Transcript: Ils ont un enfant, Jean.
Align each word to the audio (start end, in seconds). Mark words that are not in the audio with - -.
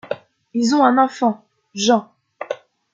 Ils 0.55 0.73
ont 0.73 0.83
un 0.83 0.97
enfant, 0.97 1.45
Jean. 1.75 2.11